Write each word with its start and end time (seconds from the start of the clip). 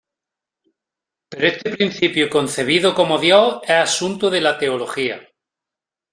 Pero 1.29 1.45
este 1.53 1.69
principio, 1.77 2.27
concebido 2.35 2.95
como 2.95 3.19
Dios, 3.19 3.61
es 3.65 3.69
asunto 3.85 4.31
de 4.31 4.41
la 4.41 4.57
Teología. 4.57 5.21